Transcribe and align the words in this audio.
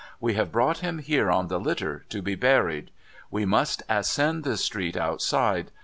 We 0.19 0.33
have 0.33 0.51
brought 0.51 0.79
him 0.79 0.97
here 0.97 1.29
on 1.29 1.47
the 1.47 1.59
litter, 1.59 2.05
to 2.09 2.23
be 2.23 2.33
buried. 2.33 2.89
^Ve 3.31 3.45
must 3.45 3.83
ascend 3.87 4.43
the 4.43 4.57
street 4.57 4.97
outside. 4.97 5.69